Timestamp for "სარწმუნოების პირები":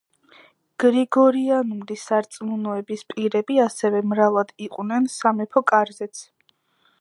2.03-3.59